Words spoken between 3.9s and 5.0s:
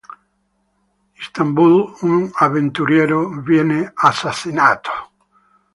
assassinato.